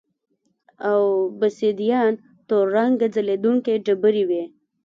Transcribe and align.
اوبسیدیان 0.91 2.13
تور 2.47 2.65
رنګه 2.75 3.07
ځلېدونکې 3.13 3.73
ډبرې 3.85 4.23
وې 4.29 4.43